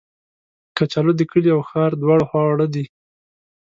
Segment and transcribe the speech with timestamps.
[0.77, 2.85] کچالو د کلي او ښار دواړو خواړه دي